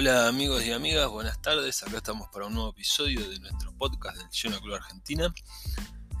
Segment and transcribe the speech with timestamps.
[0.00, 1.82] Hola amigos y amigas, buenas tardes.
[1.82, 5.34] Acá estamos para un nuevo episodio de nuestro podcast del Lleno Club Argentina,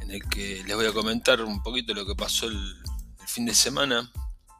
[0.00, 2.74] en el que les voy a comentar un poquito lo que pasó el,
[3.24, 4.10] fin de semana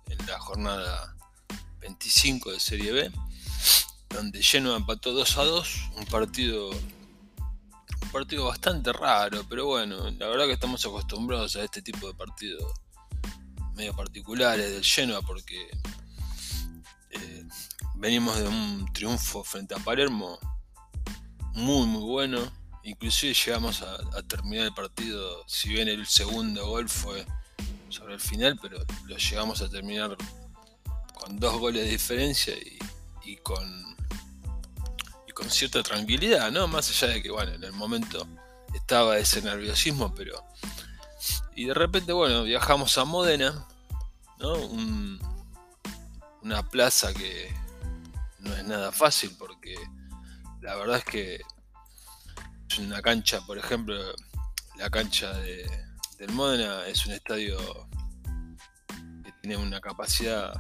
[0.06, 1.16] en la jornada
[1.80, 3.10] 25 de Serie B,
[4.10, 10.28] donde Lleno empató 2 a 2, un partido un partido bastante raro, pero bueno, la
[10.28, 12.73] verdad que estamos acostumbrados a este tipo de partidos
[13.74, 15.70] medio particulares del Genoa porque
[17.98, 20.38] venimos de un triunfo frente a Palermo
[21.55, 22.38] muy muy bueno.
[22.84, 27.27] Inclusive llegamos a, terminar el partido, si bien el segundo gol fue
[27.91, 30.16] sobre el final, pero lo llegamos a terminar
[31.15, 32.55] con dos goles de diferencia
[33.24, 33.97] y, con
[35.27, 36.66] y con cierta tranquilidad, ¿no?
[36.66, 38.27] Más allá de que bueno, en el momento
[38.73, 40.43] estaba ese nerviosismo, pero
[41.55, 43.66] y de repente bueno, viajamos a Módena,
[44.38, 44.55] ¿no?
[46.40, 47.52] una plaza que
[48.40, 49.76] no es nada fácil porque
[50.60, 51.40] la verdad es que
[52.68, 53.96] es una cancha, por ejemplo,
[54.76, 55.68] la cancha de,
[56.18, 57.59] del Módena es un estadio
[59.24, 60.52] que tiene una capacidad,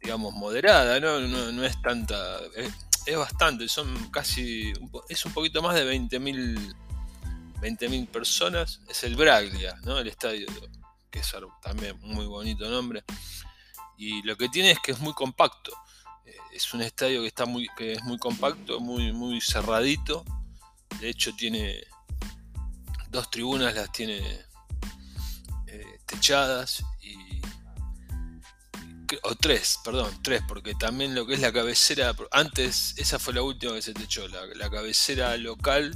[0.00, 2.40] digamos, moderada, no, no, es tanta,
[3.06, 4.72] es, bastante, son casi,
[5.08, 6.74] es un poquito más de 20.000
[7.60, 9.98] 20.000 personas, es el Braglia, ¿no?
[9.98, 10.48] el estadio,
[11.10, 11.32] que es
[11.62, 13.04] también muy bonito nombre,
[13.96, 15.72] y lo que tiene es que es muy compacto,
[16.52, 20.24] es un estadio que está muy, que es muy compacto, muy, muy cerradito.
[21.00, 21.82] De hecho tiene
[23.10, 24.20] dos tribunas, las tiene
[25.66, 27.40] eh, techadas y,
[29.22, 33.42] o tres, perdón, tres, porque también lo que es la cabecera, antes esa fue la
[33.42, 35.92] última que se techó, la, cabecera local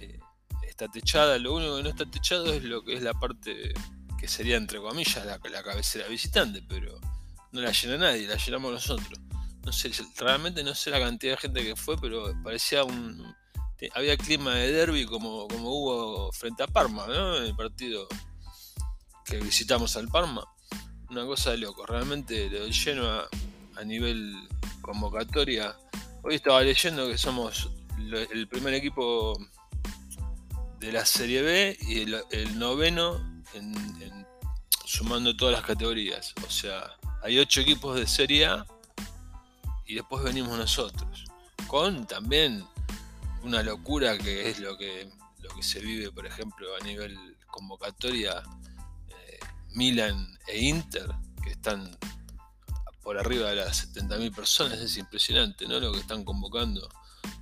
[0.00, 0.18] eh,
[0.66, 3.74] está techada, lo único que no está techado es lo que es la parte
[4.18, 6.98] que sería entre comillas la, la cabecera visitante, pero
[7.52, 9.20] no la llena nadie, la llenamos nosotros
[9.64, 13.34] no sé, realmente no sé la cantidad de gente que fue, pero parecía un.
[13.94, 17.38] Había clima de derby como, como hubo frente a Parma, ¿no?
[17.38, 18.06] En el partido
[19.24, 20.44] que visitamos al Parma.
[21.08, 23.28] Una cosa de loco, realmente lo lleno a,
[23.76, 24.48] a nivel
[24.82, 25.76] convocatoria.
[26.22, 27.70] Hoy estaba leyendo que somos
[28.32, 29.38] el primer equipo
[30.78, 34.26] de la Serie B y el, noveno en,
[34.84, 36.34] sumando todas las categorías.
[36.46, 38.66] O sea, hay ocho equipos de Serie A
[39.90, 41.24] y después venimos nosotros.
[41.66, 42.64] Con también
[43.42, 47.18] una locura que es lo que, lo que se vive, por ejemplo, a nivel
[47.48, 48.40] convocatoria,
[49.08, 49.38] eh,
[49.70, 51.08] Milan e Inter,
[51.42, 51.90] que están
[53.02, 55.80] por arriba de las 70.000 personas, es impresionante ¿no?
[55.80, 56.88] lo que están convocando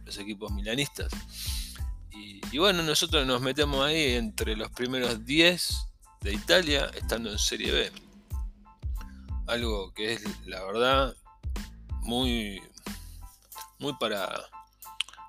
[0.07, 1.13] los equipos milanistas.
[2.11, 5.87] Y, y, bueno, nosotros nos metemos ahí entre los primeros 10
[6.23, 7.93] de Italia, estando en Serie B.
[9.47, 11.15] Algo que es, la verdad,
[12.09, 12.63] muy,
[13.79, 14.27] muy para,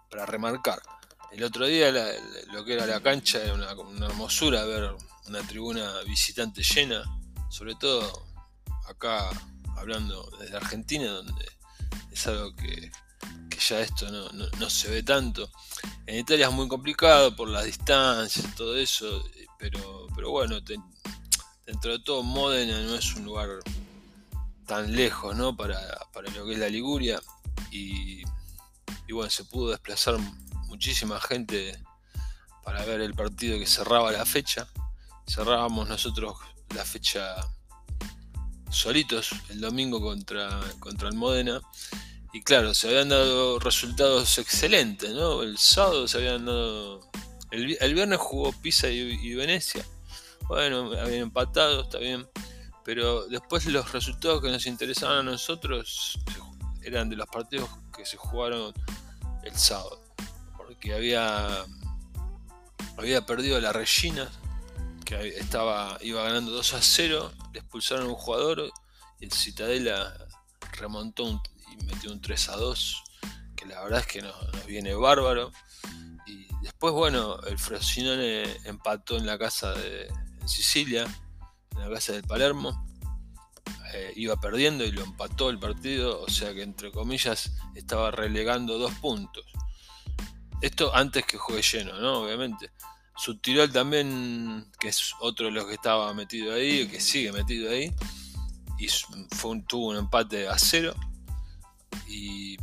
[0.09, 0.81] para remarcar.
[1.29, 1.91] El otro día
[2.53, 4.95] lo que era la cancha era una, hermosura ver
[5.27, 7.03] una tribuna visitante llena,
[7.49, 8.27] sobre todo
[8.87, 9.29] acá
[9.75, 11.45] hablando desde Argentina, donde
[12.11, 12.89] es algo que,
[13.59, 15.51] ya esto no, se ve tanto.
[16.05, 20.61] En Italia es muy complicado por las distancias, todo eso, pero, pero bueno,
[21.65, 23.49] dentro de todo Modena no es un lugar
[24.69, 25.57] tan lejos ¿no?
[25.57, 25.81] para,
[26.35, 27.19] lo que es la Liguria
[27.71, 28.21] y,
[29.11, 30.17] bueno, se pudo desplazar
[30.67, 31.75] muchísima gente
[32.63, 34.67] para ver el partido que cerraba la fecha.
[35.27, 36.37] Cerrábamos nosotros
[36.75, 37.35] la fecha
[38.69, 41.59] solitos el domingo contra, contra el Módena.
[42.31, 45.41] Y claro, se habían dado resultados excelentes, ¿no?
[45.41, 47.09] El sábado se habían dado...
[47.49, 49.83] El, viernes jugó Pisa y, y Venecia.
[50.47, 52.27] Bueno, habían empatado, está bien
[52.89, 56.17] pero después los resultados que nos interesaban a nosotros
[56.81, 58.73] eran de los partidos que se jugaron
[59.43, 60.01] el sábado.
[60.57, 61.67] Porque había,
[62.97, 64.27] había perdido la Regina,
[65.05, 68.71] que estaba, iba ganando 2 a 0, le expulsaron a un jugador
[69.19, 70.11] y el Citadela
[70.71, 73.03] remontó y metió un 3 a 2,
[73.55, 75.51] que la verdad es que nos, viene bárbaro.
[76.25, 80.11] Y después, bueno, el Frosinone empató en la casa de
[80.47, 81.05] Sicilia
[81.79, 82.85] en la casa del Palermo.
[83.93, 88.77] Eh, iba perdiendo y lo empató el partido, o sea que entre comillas estaba relegando
[88.77, 89.45] dos puntos.
[90.61, 92.19] Esto antes que juegue lleno, ¿no?
[92.19, 92.71] Obviamente.
[93.17, 97.93] Subtirol también, que es otro de los que estaba metido ahí, que sigue metido ahí,
[98.77, 98.87] y
[99.67, 100.95] tuvo un empate a cero.
[102.07, 102.55] Y,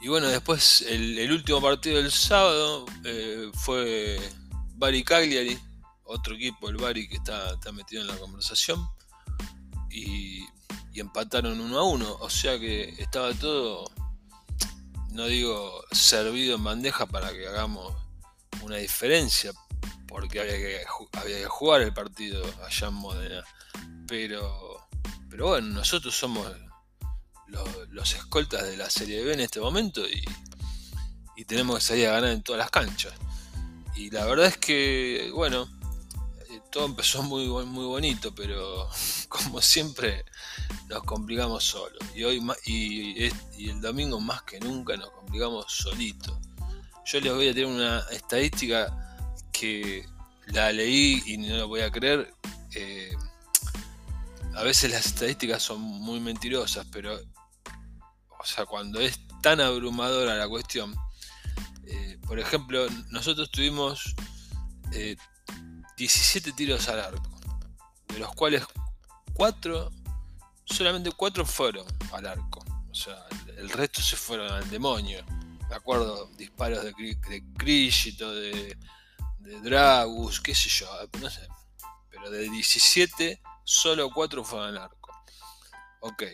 [0.00, 4.20] y bueno, después el, último partido del sábado eh, fue
[4.74, 5.58] Bari Cagliari,
[6.12, 8.86] otro equipo, el Bari, que está, metido en la conversación.
[9.90, 10.46] Y,
[10.92, 12.16] y empataron uno a uno.
[12.20, 13.90] O sea que estaba todo,
[15.10, 17.94] no digo servido en bandeja para que hagamos
[18.62, 19.52] una diferencia,
[20.06, 23.44] porque había que, había que jugar el partido allá en Modena.
[24.06, 24.88] Pero,
[25.30, 26.46] pero bueno, nosotros somos
[27.90, 30.24] los, escoltas de la Serie B en este momento y,
[31.44, 33.12] tenemos que salir a ganar en todas las canchas.
[33.96, 35.68] Y la verdad es que, bueno,
[36.72, 38.88] todo empezó muy, muy bonito, pero
[39.28, 40.24] como siempre
[40.88, 42.02] nos complicamos solos.
[42.14, 43.26] Y hoy y,
[43.56, 46.36] y el domingo más que nunca nos complicamos solitos.
[47.04, 49.20] Yo les voy a tener una estadística
[49.52, 50.06] que
[50.46, 52.32] la leí y no lo voy a creer.
[52.74, 53.14] Eh,
[54.54, 60.48] a veces las estadísticas son muy mentirosas, pero o sea, cuando es tan abrumadora la
[60.48, 60.94] cuestión,
[61.84, 64.14] eh, por ejemplo, nosotros tuvimos
[65.96, 67.30] 17 eh, tiros al arco,
[68.08, 68.64] de los cuales
[69.34, 69.90] 4,
[70.64, 73.24] solamente 4 fueron al arco, o sea,
[73.56, 75.24] el resto se fueron al demonio.
[75.68, 78.76] Me acuerdo disparos de, de de,
[79.38, 80.86] de Dragus, qué sé yo,
[81.20, 81.48] no sé.
[82.10, 85.10] Pero de 17, solo 4 fueron al arco.
[86.00, 86.24] Ok.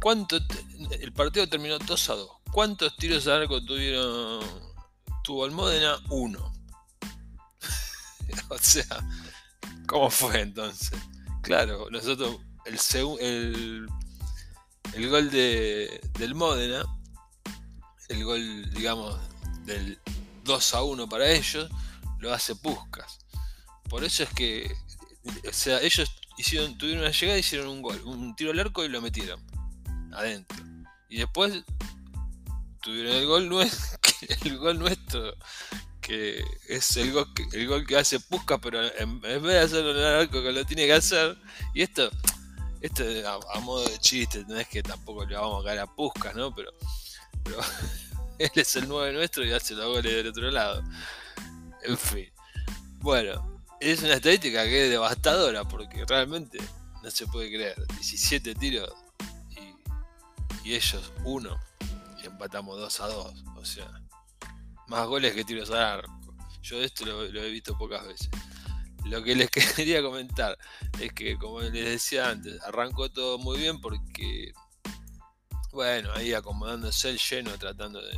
[0.00, 0.38] ¿Cuánto
[1.00, 2.30] el partido terminó 2 a 2.
[2.52, 4.40] ¿Cuántos tiros al arco tuvieron
[5.22, 5.98] tuvo el Modena?
[6.10, 6.52] Uno.
[8.50, 8.84] o sea,
[9.86, 10.98] ¿cómo fue entonces?
[11.42, 12.78] Claro, nosotros el,
[13.20, 13.86] el,
[14.94, 16.84] el gol de, del Modena
[18.08, 19.18] el gol, digamos,
[19.64, 19.98] del
[20.44, 21.68] 2 a 1 para ellos,
[22.18, 23.18] lo hace Puscas.
[23.88, 24.74] Por eso es que,
[25.24, 28.88] o sea, ellos hicieron, tuvieron una llegada hicieron un gol, un tiro al arco y
[28.88, 29.40] lo metieron
[30.12, 30.64] adentro.
[31.08, 31.64] Y después
[32.82, 33.70] tuvieron el gol
[34.44, 35.34] el gol nuestro
[36.06, 40.40] que es el gol que, hace Puscas, pero en, vez de hacerlo en el arco
[40.40, 41.36] que lo tiene que hacer,
[41.74, 42.08] y esto,
[42.80, 43.02] esto
[43.52, 46.54] a, modo de chiste, no es que tampoco le vamos a caer a Puscas, ¿no?
[46.54, 46.70] Pero
[48.38, 50.80] él es el 9 nuestro y hace los goles del otro lado.
[51.82, 52.30] En fin.
[53.00, 56.58] Bueno, es una estadística que es devastadora porque realmente
[57.02, 57.84] no se puede creer.
[57.88, 58.94] 17 tiros
[60.62, 61.60] y, ellos 1
[62.22, 63.44] y empatamos 2 a 2.
[63.56, 64.05] O sea,
[64.88, 66.34] más goles que tiros al arco.
[66.62, 68.28] Yo esto lo, he visto pocas veces.
[69.04, 70.58] Lo que les quería comentar
[71.00, 74.52] es que, como les decía antes, arrancó todo muy bien porque
[75.76, 78.16] bueno, ahí acomodándose el lleno, tratando de,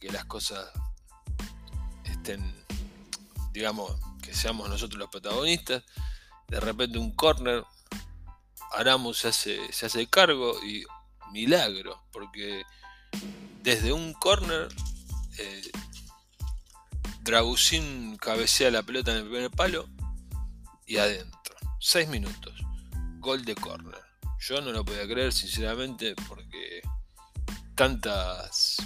[0.00, 0.68] que las cosas
[2.02, 2.52] estén,
[3.52, 5.84] digamos, que seamos nosotros los protagonistas.
[6.48, 7.64] De repente un corner,
[8.72, 10.84] Aramus se hace, se hace cargo y
[11.30, 12.64] milagro, porque
[13.68, 14.68] desde un corner
[15.36, 15.70] eh,
[18.18, 19.86] cabecea la pelota en el primer palo
[20.86, 21.54] y adentro.
[21.78, 22.54] Seis minutos.
[23.18, 24.00] Gol de corner.
[24.40, 26.80] Yo no lo podía creer, sinceramente, porque
[27.74, 28.78] tantas.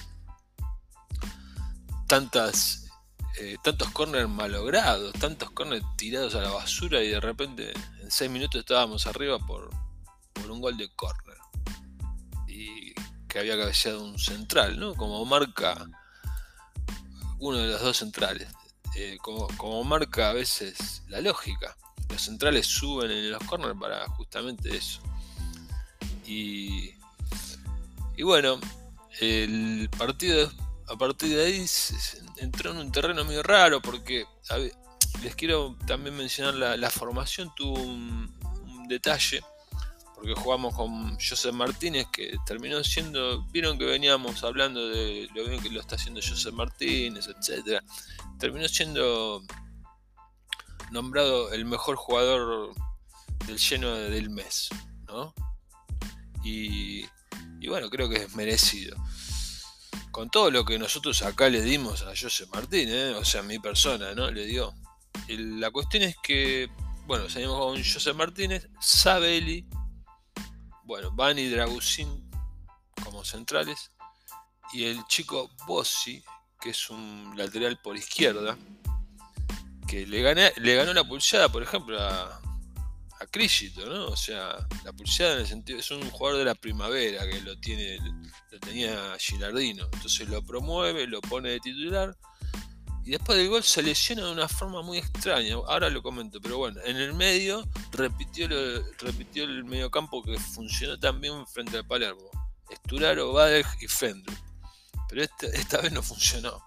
[2.08, 2.88] tantas.
[3.38, 8.30] Eh, tantos corners malogrados, tantos corners tirados a la basura y de repente en 6
[8.30, 9.70] minutos estábamos arriba por,
[10.34, 11.31] por un gol de corner.
[13.32, 14.94] Y que había cabeceado un central, ¿no?
[14.94, 15.86] Como marca
[17.38, 18.48] uno de los dos centrales.
[18.94, 21.76] Eh, como, marca a veces la lógica.
[22.10, 25.00] Los centrales suben en los corners para justamente eso.
[26.26, 26.92] Y,
[28.22, 28.60] bueno,
[29.20, 30.50] el partido
[30.88, 31.66] a partir de ahí
[32.36, 34.26] entró en un terreno medio raro porque
[35.22, 38.32] les quiero también mencionar la, formación tuvo un,
[38.88, 39.42] detalle
[40.22, 45.60] porque jugamos con José Martínez que terminó siendo vieron que veníamos hablando de lo bien
[45.60, 47.82] que lo está haciendo José Martínez etcétera
[48.38, 49.42] terminó siendo
[50.92, 52.72] nombrado el mejor jugador
[53.46, 54.68] del lleno del mes
[55.08, 55.34] ¿no?
[56.44, 57.06] Y,
[57.68, 58.96] bueno, creo que es merecido.
[60.10, 63.14] Con todo lo que nosotros acá le dimos a José Martín, ¿eh?
[63.14, 64.30] o sea, mi persona, ¿no?
[64.30, 64.74] Le dio.
[65.28, 66.68] la cuestión es que,
[67.06, 69.66] bueno, salimos con José Martínez, Sabeli,
[70.84, 72.30] bueno, Bani Dragusín
[73.04, 73.90] como centrales,
[74.72, 76.22] y el chico Bossi,
[76.60, 78.56] que es un lateral por izquierda,
[79.86, 82.40] que le, gané, le ganó la pulsada, por ejemplo, a,
[83.22, 84.06] a ¿no?
[84.06, 87.58] O sea, la pulsada en el sentido, es un jugador de la primavera que lo
[87.58, 87.98] tiene,
[88.50, 89.84] lo tenía Gilardino.
[89.92, 92.16] Entonces lo promueve, lo pone de titular.
[93.04, 95.54] Y después del gol se lesiona de una forma muy extraña.
[95.54, 98.48] Ahora lo comento, pero bueno, en el medio repitió,
[98.98, 102.30] repitió el medio campo que funcionó también frente al Palermo.
[102.70, 104.34] Esturaro, Badeg y Fendru.
[105.08, 106.62] Pero esta, esta vez no funcionó.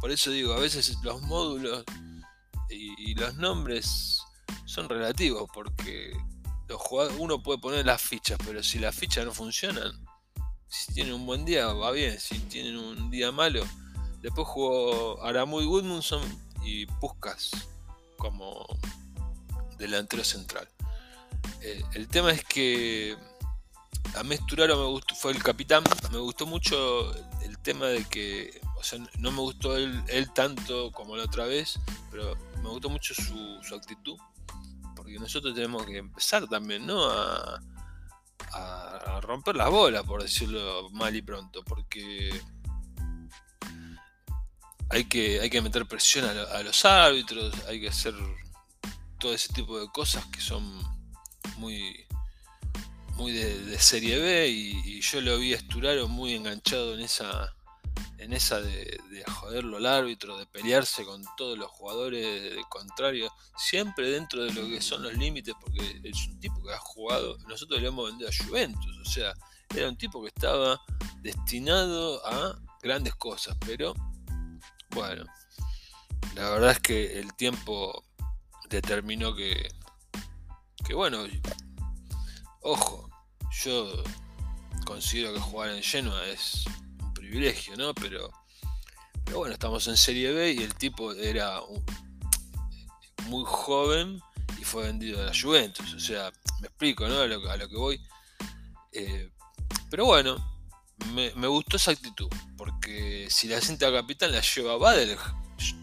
[0.00, 1.84] Por eso digo, a veces los módulos
[2.68, 4.22] y los nombres
[4.66, 6.12] son relativos porque
[6.70, 6.80] los
[7.18, 9.92] uno puede poner las fichas, pero si las fichas no funcionan,
[10.68, 13.64] si tienen un buen día va bien, si tienen un día malo.
[14.20, 16.22] Después jugó Aramuy Goodmanson
[16.62, 17.50] y Puskas
[18.18, 18.66] como
[19.78, 20.68] delantero central.
[21.62, 23.16] Eh, el tema es que
[24.16, 27.12] a mí Esturaro me gustó, fue el capitán, me gustó mucho
[27.42, 30.02] el tema de que, o sea, no me gustó él,
[30.34, 31.78] tanto como la otra vez,
[32.10, 34.18] pero me gustó mucho su, actitud,
[34.96, 37.04] porque nosotros tenemos que empezar también, ¿no?
[37.04, 37.60] A,
[39.22, 42.40] romper las bolas, por decirlo mal y pronto, porque
[44.90, 48.14] hay que, hay que meter presión a los árbitros, hay que hacer
[49.18, 50.82] todo ese tipo de cosas que son
[51.58, 52.06] muy
[53.14, 57.54] muy de, serie B y, yo lo vi a Esturaro muy enganchado en esa
[58.18, 64.44] en esa de, joderlo al árbitro, de pelearse con todos los jugadores contrarios, siempre dentro
[64.44, 67.88] de lo que son los límites, porque es un tipo que ha jugado, nosotros le
[67.88, 69.32] hemos vendido a Juventus, o sea,
[69.74, 70.82] era un tipo que estaba
[71.22, 73.94] destinado a grandes cosas, pero
[74.94, 75.24] bueno,
[76.34, 78.04] la verdad es que el tiempo
[78.68, 79.68] determinó que,
[80.84, 81.24] que bueno,
[82.62, 83.10] ojo,
[83.64, 84.02] yo
[84.84, 86.64] considero que jugar en Genoa es
[87.02, 87.94] un privilegio, ¿no?
[87.94, 88.30] Pero,
[89.24, 91.60] pero bueno, estamos en Serie B y el tipo era
[93.26, 94.20] muy joven
[94.58, 95.94] y fue vendido a la Juventus.
[95.94, 97.20] O sea, me explico, ¿no?
[97.20, 98.00] A lo, que voy.
[98.92, 99.30] Eh,
[99.90, 100.36] pero bueno,
[101.12, 105.16] me, gustó esa actitud, porque si la cinta capitán la lleva Badel,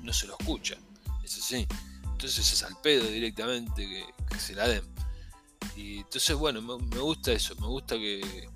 [0.04, 0.76] no se lo escucha.
[1.24, 1.68] Es así.
[2.04, 3.88] Entonces es al pedo directamente
[4.30, 4.84] que se la den.
[5.76, 8.50] Y entonces, bueno, me, gusta eso, me gusta que,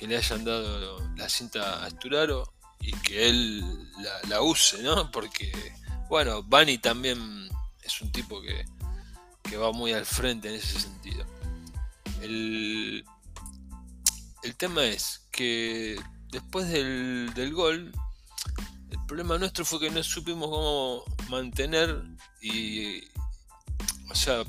[0.00, 3.92] le hayan dado la cinta a Esturaro y que él
[4.28, 5.10] la, use, ¿no?
[5.10, 5.52] Porque,
[6.08, 7.48] bueno, Bani también
[7.82, 8.64] es un tipo que,
[9.56, 11.26] va muy al frente en ese sentido.
[12.22, 13.04] El,
[14.42, 16.00] el tema es que
[16.30, 17.92] después del, del gol,
[18.90, 22.02] el problema nuestro fue que no supimos cómo mantener
[22.40, 23.02] y,
[24.10, 24.44] o sea,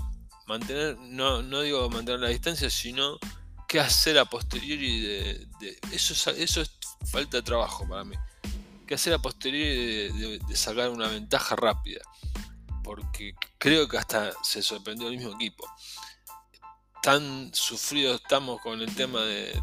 [0.48, 3.18] mantener, no, no digo mantener la distancia, sino
[3.68, 5.48] qué hacer a posteriori de,
[5.92, 6.72] eso, es, eso es
[7.06, 8.16] falta de trabajo para mí.
[8.88, 12.02] ¿Qué hacer a posteriori de, sacar una ventaja rápida?
[12.84, 15.68] Porque creo que hasta se sorprendió el mismo equipo.
[17.02, 19.62] Tan sufridos estamos con el tema de,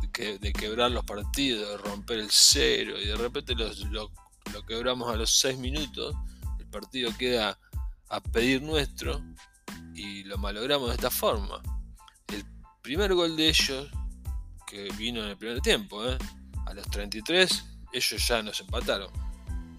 [0.58, 3.70] quebrar los partidos, de romper el cero, y de repente lo,
[4.52, 6.14] lo quebramos a los 6 minutos,
[6.58, 7.58] el partido queda
[8.08, 9.22] a pedir nuestro,
[9.94, 11.62] y lo malogramos de esta forma.
[12.28, 12.44] El
[12.82, 13.88] primer gol de ellos,
[14.66, 16.18] que vino en el primer tiempo, ¿eh?
[16.66, 19.10] a los 33, ellos ya nos empataron.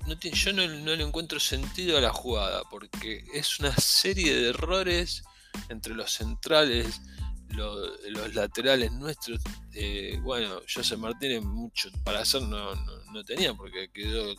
[0.07, 5.23] No yo no, le encuentro sentido a la jugada, porque es una serie de errores
[5.69, 7.01] entre los centrales,
[7.49, 9.41] los laterales nuestros.
[9.73, 14.35] Eh, bueno, José Martínez mucho para hacer no, no tenía, porque quedó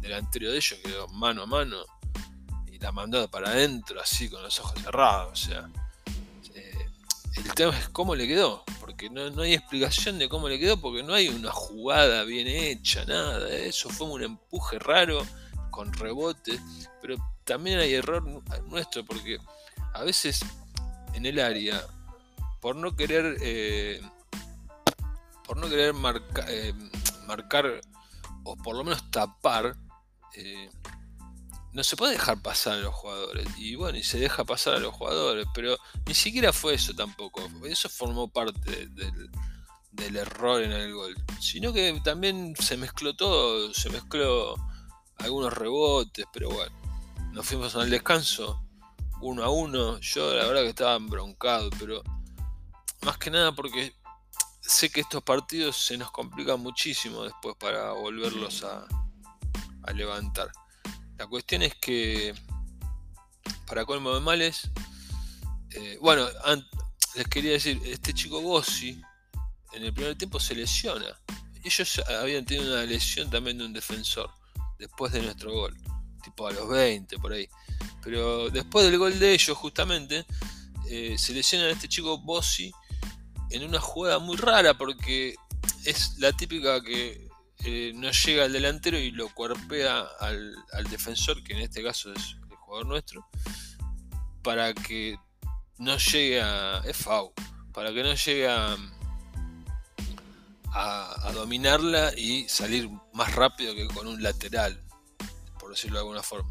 [0.00, 1.84] delantero de ellos, quedó mano a mano
[2.82, 5.32] la mandó para adentro, así con los ojos cerrados.
[5.32, 5.70] O sea,
[6.54, 6.90] eh,
[7.36, 11.02] el tema es cómo le quedó, porque no, hay explicación de cómo le quedó, porque
[11.02, 13.48] no hay una jugada bien hecha, nada.
[13.48, 15.24] Eso fue un empuje raro
[15.70, 16.58] con rebote,
[17.00, 18.22] pero también hay error
[18.66, 19.38] nuestro, porque
[19.94, 20.40] a veces
[21.14, 21.86] en el área,
[22.62, 24.00] por no querer, eh,
[25.46, 25.94] por no querer
[26.48, 26.74] eh,
[27.26, 27.80] marcar
[28.44, 29.76] o por lo menos tapar,
[31.72, 33.46] no se puede dejar pasar a los jugadores.
[33.58, 35.76] Y bueno, y se deja pasar a los jugadores, pero
[36.06, 37.42] ni siquiera fue eso tampoco.
[37.64, 38.88] Eso formó parte
[39.90, 41.16] del, error en el gol.
[41.40, 44.54] Sino que también se mezcló todo, se mezcló
[45.18, 46.72] algunos rebotes, pero bueno,
[47.32, 48.62] nos fuimos al descanso,
[49.20, 49.98] uno a uno.
[49.98, 52.02] Yo la verdad que estaba embroncado, pero
[53.02, 53.94] más que nada porque
[54.60, 58.86] sé que estos partidos se nos complican muchísimo después para volverlos a,
[59.94, 60.50] levantar.
[61.18, 62.34] La cuestión es que,
[63.66, 64.70] para colmo de males,
[65.70, 66.26] eh, bueno,
[67.16, 69.02] les quería decir, este chico Bossi
[69.72, 71.18] en el primer tiempo se lesiona.
[71.64, 74.30] Ellos habían tenido una lesión también de un defensor
[74.78, 75.76] después de nuestro gol,
[76.22, 77.48] tipo a los 20 por ahí.
[78.02, 80.24] Pero después del gol de ellos, justamente,
[80.94, 82.70] eh, se lesiona a este chico Bossi
[83.48, 85.34] en una jugada muy rara porque
[85.86, 87.30] es la típica que
[87.64, 90.54] eh, no llega al delantero y lo cuerpea al,
[90.90, 93.26] defensor, que en este caso es el jugador nuestro,
[94.42, 95.16] para que
[95.78, 96.82] no llegue a.
[96.84, 97.06] Es
[97.72, 98.76] para que no llegue a,
[100.74, 104.84] a, dominarla y salir más rápido que con un lateral,
[105.58, 106.50] por decirlo de alguna forma.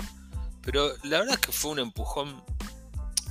[0.64, 2.44] Pero la verdad es que fue un empujón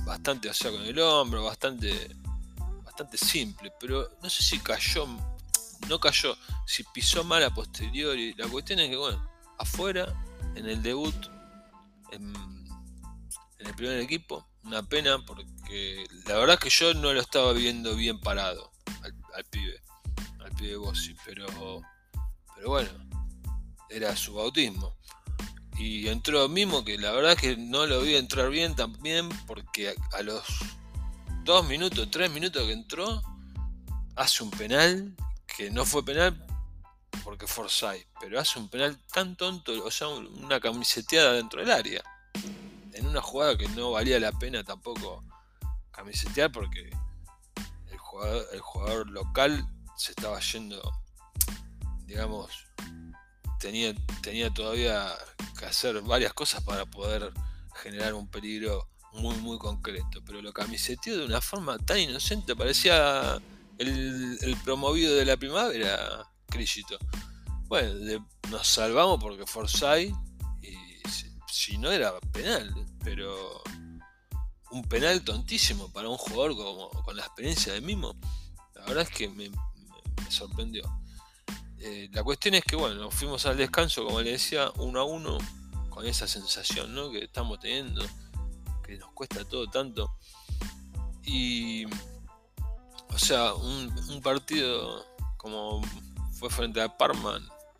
[0.05, 2.15] bastante, o sea, con el hombro, bastante
[2.91, 5.07] bastante simple, pero no sé si cayó,
[5.87, 8.33] no cayó, si pisó mal a posteriori.
[8.33, 10.13] La cuestión es que, bueno, afuera,
[10.55, 11.15] en el debut,
[12.11, 12.33] en,
[13.59, 18.19] el primer equipo, una pena porque la verdad que yo no lo estaba viendo bien
[18.19, 18.71] parado
[19.33, 19.79] al, pibe,
[20.39, 21.45] al pibe Bossi, pero,
[22.55, 22.89] pero bueno,
[23.89, 24.97] era su bautismo.
[25.81, 29.95] Y entró mismo que la verdad es que no lo vi entrar bien también porque
[30.11, 30.43] a, los
[31.43, 33.23] dos minutos, tres minutos que entró,
[34.15, 35.15] hace un penal
[35.47, 36.39] que no fue penal
[37.23, 42.03] porque Forsyth, pero hace un penal tan tonto, o sea, una camiseteada dentro del área.
[42.93, 45.23] En una jugada que no valía la pena tampoco
[45.89, 46.91] camisetear porque
[47.89, 50.79] el jugador, el jugador local se estaba yendo,
[52.05, 52.51] digamos,
[53.61, 55.07] tenía, tenía todavía
[55.57, 57.31] que hacer varias cosas para poder
[57.75, 60.21] generar un peligro muy muy concreto.
[60.25, 63.39] Pero lo camiseteó de una forma tan inocente, parecía
[63.77, 66.97] el, promovido de la primavera, Crisito.
[67.67, 70.13] Bueno, nos salvamos porque Forsyth,
[70.61, 70.75] y
[71.49, 73.61] si, no era penal, pero
[74.71, 78.15] un penal tontísimo para un jugador como, con la experiencia de Mimo.
[78.75, 79.49] La verdad es que me
[80.29, 80.83] sorprendió.
[81.83, 85.39] Eh, la cuestión es que, bueno, fuimos al descanso, como le decía, uno a uno,
[85.89, 87.09] con esa sensación ¿no?
[87.09, 88.05] que estamos teniendo,
[88.83, 90.15] que nos cuesta todo tanto.
[91.23, 95.05] Y, o sea, un, partido
[95.37, 95.81] como
[96.33, 97.39] fue frente a Parma,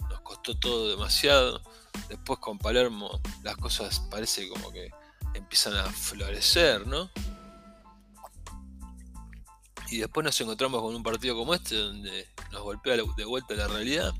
[0.09, 1.61] nos costó todo demasiado.
[2.09, 4.89] Después con Palermo las cosas parece como que
[5.35, 7.11] empiezan a florecer, ¿no?
[9.91, 13.67] Y después nos encontramos con un partido como este, donde nos golpea de vuelta la
[13.67, 14.13] realidad.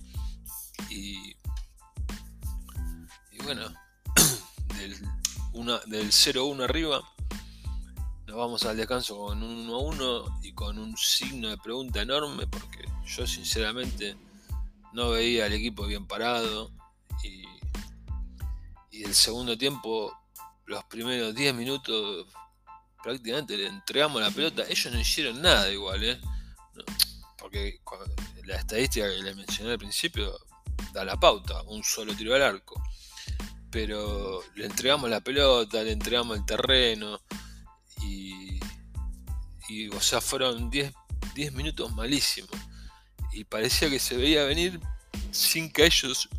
[0.90, 1.36] Y,
[3.44, 3.62] bueno,
[4.76, 4.98] del,
[5.88, 7.02] del 0-1 arriba,
[8.28, 12.88] nos vamos al descanso con un 1-1 y con un signo de pregunta enorme, porque
[13.06, 14.16] yo sinceramente
[14.94, 16.72] no veía al equipo bien parado.
[17.24, 17.44] Y,
[18.92, 20.14] y el segundo tiempo,
[20.66, 22.28] los primeros 10 minutos,
[23.04, 24.64] prácticamente le entregamos la pelota.
[24.68, 26.22] Ellos no hicieron nada igual, ¿eh?
[27.52, 27.82] Porque
[28.46, 30.34] la estadística que les mencioné al principio
[30.94, 32.82] da la pauta, un solo tiro al arco.
[33.70, 37.20] Pero le entregamos la pelota, le entregamos el terreno
[38.04, 38.60] y,
[39.68, 40.94] y o sea, fueron 10,
[41.36, 42.52] 10 minutos malísimos.
[43.34, 44.80] Y parecía que se veía venir
[45.32, 46.30] sin que ellos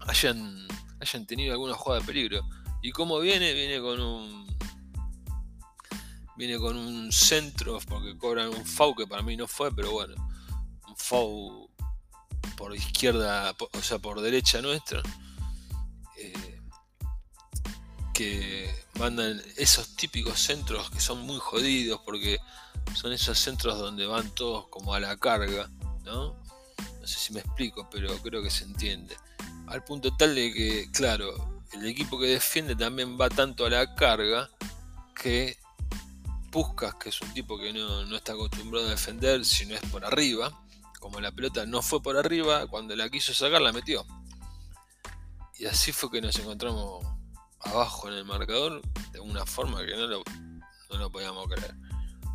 [0.00, 0.66] hayan,
[1.00, 2.40] hayan tenido alguna jugada de peligro.
[2.82, 4.46] Y como viene, viene con un
[6.36, 10.14] viene con un centro porque cobran un FAU que para mí no fue, pero bueno,
[11.08, 11.68] FAU
[12.56, 15.02] por izquierda, o sea, por derecha nuestra,
[16.16, 16.60] eh,
[18.14, 22.38] que mandan esos típicos centros que son muy jodidos porque
[22.94, 25.70] son esos centros donde van todos como a la carga,
[26.04, 26.34] ¿no?
[27.00, 29.16] No sé si me explico, pero creo que se entiende.
[29.66, 33.94] Al punto tal de que, claro, el equipo que defiende también va tanto a la
[33.94, 34.50] carga
[35.14, 35.58] que
[36.50, 40.04] Puskas, que es un tipo que no, está acostumbrado a defender si no es por
[40.04, 40.52] arriba.
[41.00, 44.04] Como la pelota no fue por arriba, cuando la quiso sacar la metió.
[45.58, 47.04] Y así fue que nos encontramos
[47.60, 48.82] abajo en el marcador
[49.12, 50.22] de una forma que no lo,
[50.90, 51.74] no lo podíamos creer.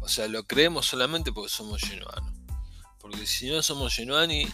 [0.01, 2.33] O sea, lo creemos solamente porque somos genuanos.
[2.99, 4.47] Porque si no somos genuani,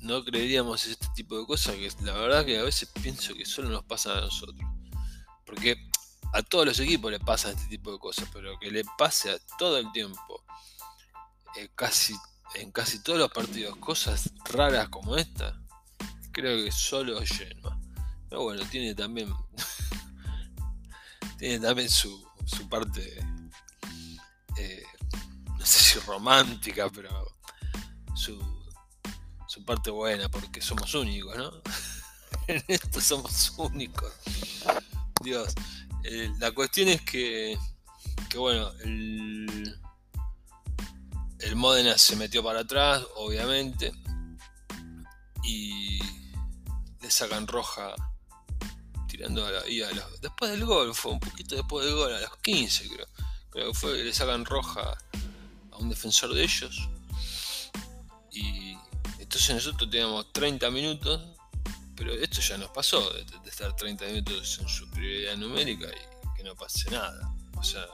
[0.00, 3.68] no creeríamos este tipo de cosas que la verdad que a veces pienso que solo
[3.68, 4.60] nos pasa a nosotros.
[5.44, 5.76] Porque
[6.32, 9.38] a todos los equipos le pasa este tipo de cosas, pero que le pase a
[9.58, 10.44] todo el tiempo,
[11.56, 12.14] eh, casi,
[12.54, 15.60] en casi todos los partidos, cosas raras como esta,
[16.32, 17.80] creo que solo lleno.
[18.28, 19.32] Pero bueno, tiene también,
[21.38, 23.18] tiene también su, su parte,
[24.56, 24.82] eh,
[25.58, 27.36] no sé si romántica, pero
[28.14, 28.40] su,
[29.46, 31.50] su parte buena, porque somos únicos, ¿no?
[32.46, 34.12] en esto somos únicos.
[35.22, 35.54] Dios.
[36.04, 37.56] Eh, la cuestión es que,
[38.28, 39.78] que bueno, el,
[41.42, 43.92] el Modena se metió para atrás, obviamente,
[45.44, 45.98] y
[47.00, 47.94] le sacan roja
[49.08, 49.62] tirando a la,
[50.20, 53.06] después del gol, fue un poquito después del gol, a los 15 creo,
[53.50, 54.96] creo que fue, le sacan roja
[55.70, 56.88] a un defensor de ellos.
[58.30, 58.76] Y
[59.18, 61.20] entonces nosotros teníamos 30 minutos
[62.02, 66.56] pero esto ya nos pasó de, estar 30 minutos en superioridad numérica y que no
[66.56, 67.32] pase nada.
[67.56, 67.86] O sea,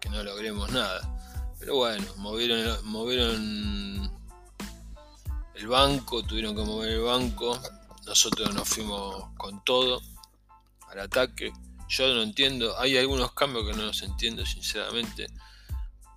[0.00, 1.21] que no logremos nada.
[1.62, 4.10] Pero bueno, movieron, movieron
[5.54, 7.56] el banco, tuvieron que mover el banco.
[8.04, 10.02] Nosotros nos fuimos con todo
[10.88, 11.52] al ataque.
[11.88, 15.28] Yo no entiendo, hay algunos cambios que no los entiendo sinceramente.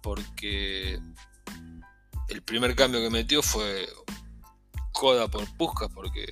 [0.02, 1.00] porque
[2.30, 3.88] el primer cambio que metió fue
[4.94, 6.26] Coda por Puskas, porque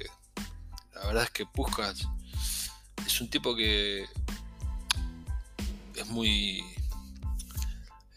[0.95, 2.07] la verdad es que Puskas
[3.05, 4.07] es un tipo que
[5.95, 6.63] es muy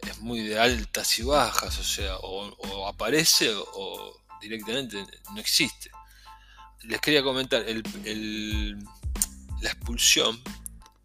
[0.06, 5.90] es muy de altas y bajas, o sea, o, aparece o, directamente no existe.
[6.84, 10.40] Les quería comentar, la expulsión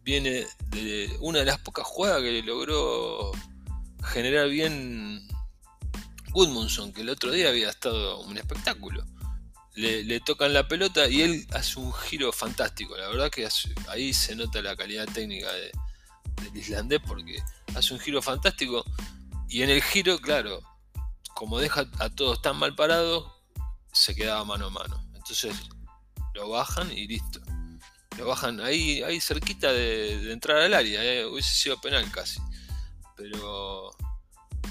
[0.04, 3.32] viene de una de las pocas jugadas que logró
[4.02, 5.26] generar bien
[6.32, 9.04] Goodmanson, que el otro día había estado un espectáculo.
[9.74, 12.96] Le, tocan la pelota y él hace un giro fantástico.
[12.96, 13.48] La verdad que
[13.88, 17.42] ahí se nota la calidad técnica del islandés porque
[17.74, 18.84] hace un giro fantástico
[19.48, 20.62] y en el giro, claro,
[21.34, 23.30] como deja a todos tan mal parados,
[23.92, 25.04] se quedaba mano a mano.
[25.14, 25.54] Entonces
[26.34, 27.40] lo bajan y listo.
[28.18, 31.24] Lo bajan ahí, ahí cerquita de, entrar al área, eh.
[31.24, 32.40] hubiese sido penal casi.
[33.16, 33.90] Pero,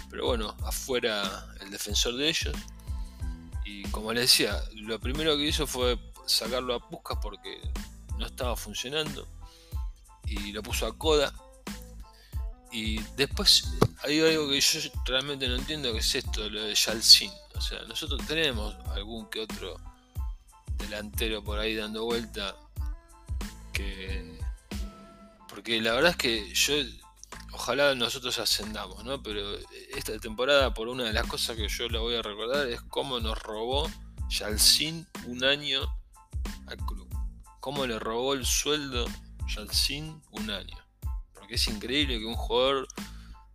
[0.10, 2.56] pero bueno, afuera el defensor de ellos.
[3.66, 7.62] Y como les decía, lo primero que hizo fue sacarlo a Puskas porque
[8.18, 9.28] no estaba funcionando.
[10.26, 11.34] Y lo puso a Coda.
[12.72, 13.66] Y después
[14.04, 17.32] hay algo que yo realmente no entiendo que es esto, lo de Yalcin.
[17.56, 19.76] O sea, nosotros tenemos algún que otro
[20.78, 22.56] delantero por ahí dando vuelta
[23.74, 24.40] que
[25.48, 26.74] porque la verdad es que yo
[27.52, 29.22] ojalá nosotros ascendamos, ¿no?
[29.22, 29.58] Pero
[29.94, 33.20] esta temporada por una de las cosas que yo la voy a recordar es cómo
[33.20, 33.92] nos robó
[34.30, 35.82] Yalcin un año
[36.68, 37.08] al club.
[37.60, 39.06] Cómo le robó el sueldo
[39.54, 40.78] Yalcin un año.
[41.52, 42.88] Es increíble que un jugador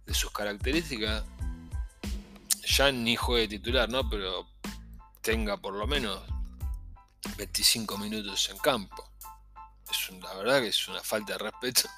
[0.04, 1.24] de sus características
[2.66, 4.08] ya ni juegue titular, ¿no?
[4.10, 4.46] Pero
[5.22, 6.20] tenga por lo menos
[7.38, 9.10] 25 minutos en campo.
[9.90, 11.88] Es la verdad que es una falta de respeto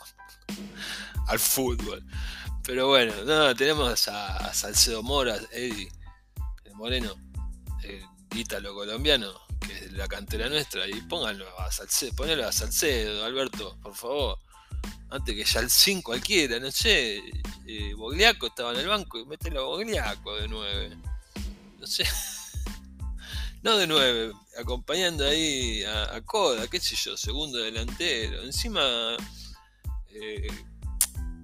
[1.27, 2.07] al fútbol.
[2.63, 5.91] Pero bueno, no, tenemos a, Salcedo Mora, Eddie,
[6.65, 7.13] el moreno,
[7.83, 8.07] el
[8.37, 13.77] ítalo colombiano, que es la cantera nuestra, y pónganlo a Salcedo, ponelo a Salcedo, Alberto,
[13.83, 14.39] por favor.
[15.11, 17.23] Antes que ya el 5 cualquiera, no sé,
[17.67, 20.97] eh, Bogliaco estaba en el banco y mételo a Bogliaco de 9.
[21.79, 22.05] No sé.
[23.61, 28.45] No de 9, acompañando ahí a, Coda, qué sé yo, segundo delantero.
[28.45, 29.17] Encima,
[30.11, 30.47] eh,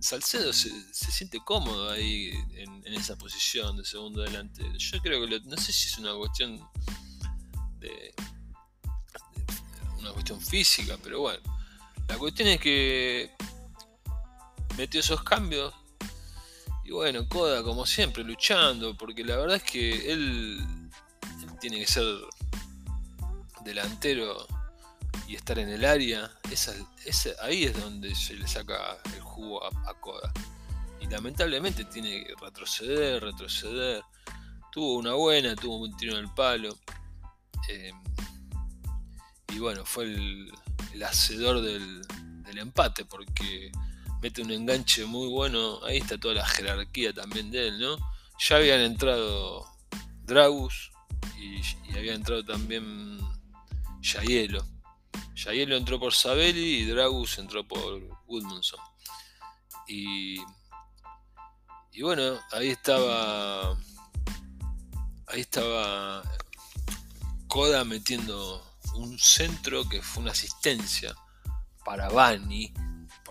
[0.01, 4.73] Salcedo se, siente cómodo ahí en, esa posición de segundo delantero.
[4.77, 6.61] Yo creo que no sé si es una cuestión
[7.81, 8.15] de,
[9.99, 11.41] una cuestión física, pero bueno.
[12.07, 13.35] La cuestión es que
[14.77, 15.75] metió esos cambios
[16.85, 20.61] y bueno, Coda como siempre luchando, porque la verdad es que él
[21.61, 22.05] tiene que ser
[23.65, 24.47] delantero
[25.27, 26.75] y estar en el área, esa,
[27.41, 30.31] ahí es donde se le saca el jugo a, Coda.
[31.01, 34.03] Y lamentablemente tiene que retroceder, retroceder.
[34.71, 36.77] Tuvo una buena, tuvo un tiro en el palo.
[37.71, 37.93] Eh,
[39.55, 40.53] y bueno, fue el,
[41.03, 42.03] hacedor del,
[42.43, 43.73] del, empate porque
[44.25, 45.85] mete un enganche muy bueno.
[45.85, 47.99] Ahí está toda la jerarquía también de él, ¿no?
[48.39, 49.67] Ya habían entrado
[50.23, 50.91] Dragus,
[51.39, 51.61] y,
[51.95, 53.19] había entrado también
[54.01, 54.65] Yayelo.
[55.35, 58.81] Yayelo entró por Sabelli y Dragus entró por Woodmanson.
[59.89, 60.41] Y,
[61.93, 63.77] y bueno, ahí estaba.
[65.27, 66.23] Ahí estaba
[67.47, 71.15] Koda metiendo un centro que fue una asistencia
[71.85, 72.73] para Bani,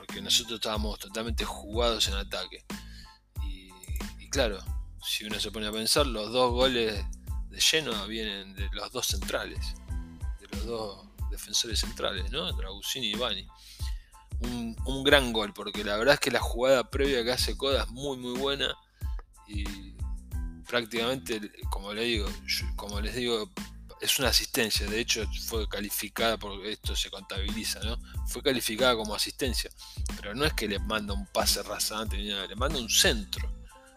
[0.05, 2.65] porque nosotros estábamos totalmente jugados en ataque.
[4.19, 4.59] Y, claro,
[5.01, 7.05] si uno se pone a pensar, los dos goles
[7.49, 9.75] de lleno vienen de los dos centrales,
[10.41, 12.51] de los dos defensores centrales, ¿no?
[12.51, 13.47] Dragusini y Bani.
[14.41, 17.89] Un, gran gol, porque la verdad es que la jugada previa que hace Coda es
[17.89, 18.75] muy muy buena
[19.47, 19.63] y
[20.67, 21.39] prácticamente,
[21.69, 22.27] como le digo,
[22.75, 23.49] como les digo,
[24.03, 27.97] es una asistencia, de hecho fue calificada, porque esto se contabiliza, ¿no?
[28.27, 29.69] Fue calificada como asistencia,
[30.17, 33.49] pero no es que le manda un pase rasante ni nada, le manda un centro,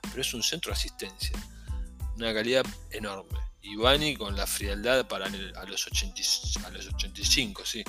[0.03, 1.37] pero es un centro de asistencia,
[2.15, 3.41] una calidad enorme.
[3.63, 6.23] Ivani con la frialdad para a, los 80,
[6.65, 7.83] a los 85, sí.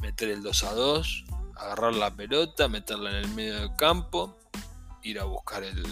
[0.00, 1.24] Meter el 2 a 2,
[1.56, 4.38] agarrar la pelota, meterla en el medio del campo,
[5.02, 5.84] ir a buscar el,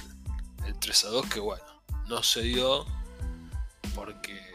[0.80, 2.86] 3 a 2, que bueno, no se dio
[3.94, 4.49] porque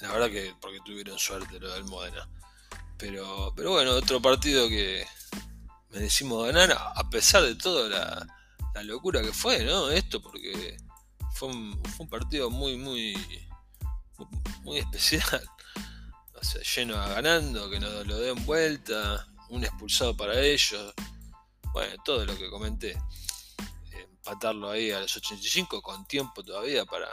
[0.00, 2.28] la verdad que porque tuvieron suerte lo del Modena.
[2.98, 5.06] Pero, pero bueno, otro partido que
[5.90, 8.26] me decimos ganar, a pesar de toda la,
[8.82, 9.90] locura que fue, ¿no?
[9.90, 10.76] Esto, porque
[11.34, 13.16] fue un, partido muy, muy,
[14.62, 15.42] muy especial.
[16.34, 20.94] O sea, lleno a ganando, que nos lo den vuelta, un expulsado para ellos.
[21.72, 23.00] Bueno, todo lo que comenté.
[23.90, 27.08] Empatarlo ahí a los 85 con tiempo todavía para,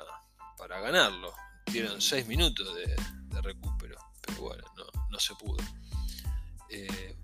[0.58, 1.34] para ganarlo.
[1.65, 4.63] Tienen 6 minutos de, recupero, pero bueno,
[5.10, 5.58] no, se pudo.
[6.69, 7.15] Eh,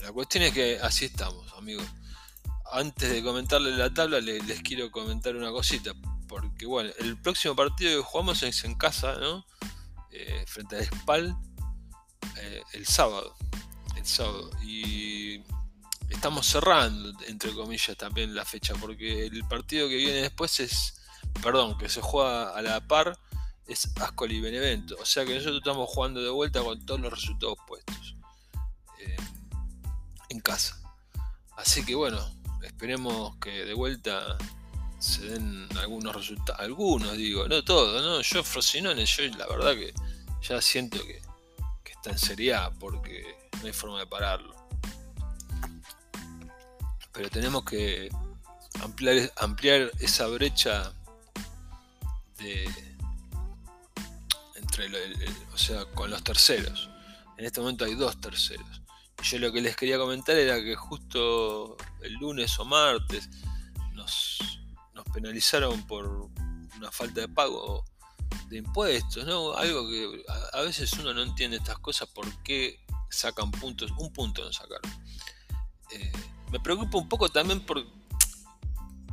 [0.00, 1.86] la cuestión es que así estamos, amigos.
[2.72, 5.92] Antes de comentarle la tabla, les, quiero comentar una cosita.
[6.26, 9.44] Porque bueno, el próximo partido que jugamos es en casa, ¿no?
[10.10, 11.36] Eh, frente a Spal
[12.38, 13.36] eh, el sábado.
[13.96, 14.50] El sábado.
[14.62, 15.42] Y
[16.12, 21.00] estamos cerrando, entre comillas, también la fecha, porque el partido que viene después es,
[21.42, 23.18] perdón, que se juega a la par,
[23.66, 24.96] es Ascoli Benevento.
[25.00, 28.16] O sea que nosotros estamos jugando de vuelta con todos los resultados puestos
[28.98, 29.16] eh,
[30.28, 30.80] en casa.
[31.56, 32.18] Así que bueno,
[32.62, 34.36] esperemos que de vuelta
[34.98, 38.20] se den algunos resultados, algunos digo, no todos, ¿no?
[38.22, 39.92] Yo Frosinone, yo la verdad que
[40.40, 41.20] ya siento que,
[41.84, 43.24] está en Serie porque
[43.60, 44.62] no hay forma de pararlo
[47.12, 48.10] pero tenemos que
[49.36, 50.92] ampliar esa brecha
[52.38, 52.91] de
[55.52, 56.88] o sea con los terceros
[57.36, 58.82] en este momento hay dos terceros
[59.22, 63.28] yo lo que les quería comentar era que justo el lunes o martes
[63.92, 64.38] nos,
[64.94, 66.30] nos penalizaron por
[66.76, 67.84] una falta de pago
[68.48, 69.54] de impuestos, ¿no?
[69.54, 74.44] Algo que a, veces uno no entiende estas cosas, por qué sacan puntos, un punto
[74.44, 74.90] no sacaron.
[75.90, 76.12] Eh,
[76.50, 77.84] me preocupa un poco también por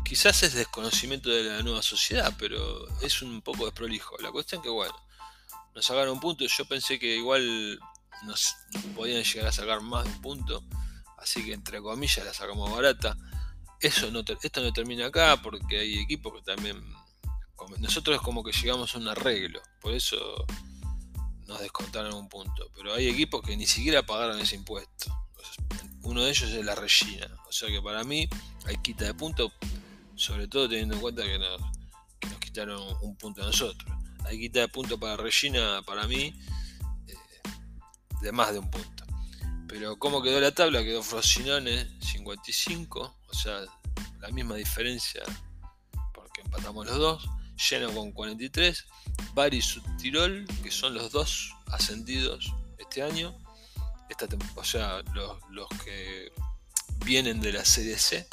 [0.04, 4.18] quizás es desconocimiento de la nueva sociedad, pero es un poco desprolijo.
[4.20, 4.96] La cuestión que bueno,
[5.76, 7.80] nos sacaron un punto, yo pensé que igual
[8.26, 8.56] nos,
[8.96, 10.64] podían llegar a sacar más de un punto,
[11.18, 13.18] así que entre comillas la sacamos barata.
[13.80, 16.84] Eso no, esto no termina acá porque hay equipos que también
[17.80, 20.18] nosotros es como que llegamos a un arreglo, por eso
[21.48, 25.12] nos descontaron un punto, pero hay equipos que ni siquiera pagaron ese impuesto.
[26.04, 27.28] Uno de ellos es la Regina.
[27.48, 28.28] O sea que para mí
[28.66, 29.52] hay quita de punto,
[30.16, 31.60] sobre todo teniendo en cuenta que nos,
[32.40, 33.92] quitaron un punto a nosotros.
[34.26, 36.34] Hay quita de punto para Regina, para mí,
[37.08, 37.16] eh,
[38.22, 39.06] de más de un punto.
[39.68, 40.84] Pero ¿cómo quedó la tabla?
[40.84, 43.62] Quedó Frosinone 55, o sea,
[44.20, 45.24] la misma diferencia
[46.14, 47.30] porque empatamos los dos.
[47.70, 48.86] Lleno con 43,
[49.34, 53.38] Bari y Tirol, que son los dos ascendidos este año,
[54.56, 56.32] o sea, los, que
[57.06, 58.28] vienen de la Serie C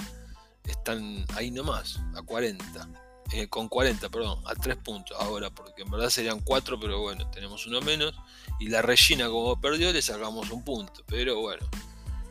[0.64, 3.05] están ahí nomás, a 40.
[3.32, 7.28] Eh, con 40, perdón, a 3 puntos ahora, porque en verdad serían 4, pero bueno,
[7.30, 8.14] tenemos uno menos.
[8.60, 11.02] Y la Regina, como perdió, le sacamos un punto.
[11.06, 11.68] Pero bueno,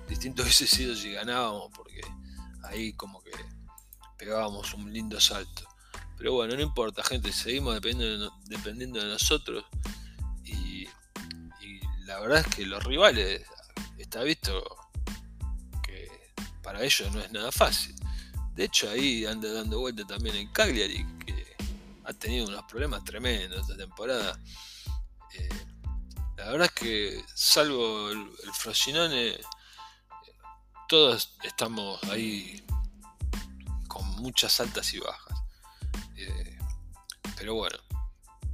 [0.08, 2.01] distinto hubiese sido si ganábamos, porque
[2.63, 3.31] ahí como que
[4.17, 5.67] pegábamos un lindo salto.
[6.17, 9.65] Pero bueno, no importa, gente, seguimos dependiendo dependiendo de nosotros
[12.05, 13.43] la verdad es que los rivales
[13.97, 14.63] está visto
[15.84, 16.10] que
[16.62, 17.94] para ellos no es nada fácil.
[18.55, 21.55] De hecho, ahí anda dando vuelta también el Cagliari, que
[22.03, 24.39] ha tenido unos problemas tremendos esta temporada.
[25.33, 25.49] Eh,
[26.37, 29.37] la verdad es que, salvo el, Frosinone,
[30.87, 32.63] todos estamos ahí
[33.87, 35.39] con muchas altas y bajas.
[36.15, 36.57] Eh,
[37.35, 37.77] pero bueno,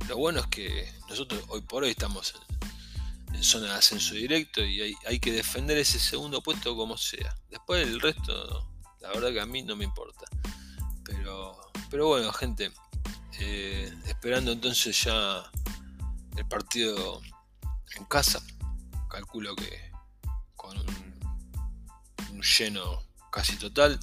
[0.07, 2.51] lo bueno es que nosotros hoy por hoy estamos en
[3.33, 7.35] en zona de ascenso directo y hay, que defender ese segundo puesto como sea.
[7.49, 8.70] Después el resto,
[9.01, 10.25] la verdad que a mí no me importa.
[11.03, 11.57] Pero,
[11.89, 12.71] pero bueno, gente,
[13.39, 15.43] eh, esperando entonces ya
[16.37, 17.21] el partido
[17.97, 18.41] en casa,
[19.09, 19.91] calculo que
[20.55, 23.99] con un, lleno casi total.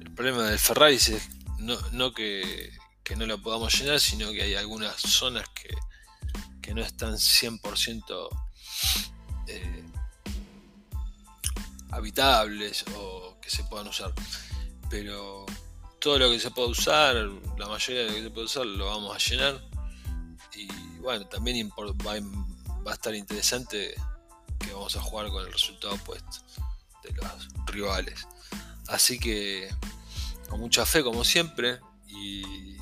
[0.00, 4.42] El problema del Ferrari es no, no que, que no lo podamos llenar, sino que
[4.42, 5.74] hay algunas zonas que
[6.64, 8.28] que no están 100%
[9.48, 9.84] eh,
[11.90, 14.12] habitables o que se puedan usar.
[14.88, 15.44] Pero
[16.00, 17.14] todo lo que se pueda usar,
[17.58, 19.60] la mayoría de lo que se puede usar, lo vamos a llenar.
[20.54, 20.66] Y
[21.00, 23.94] bueno, también va, a estar interesante
[24.58, 26.38] que vamos a jugar con el resultado opuesto
[27.02, 28.26] de los rivales.
[28.88, 29.68] Así que
[30.48, 32.76] con mucha fe como siempre y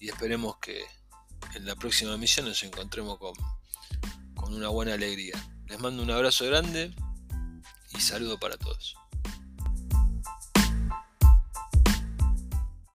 [0.00, 0.84] esperemos que,
[1.54, 3.34] en la próxima misión nos encontremos con,
[4.34, 5.34] con una buena alegría.
[5.66, 6.94] Les mando un abrazo grande
[7.94, 8.96] y saludo para todos.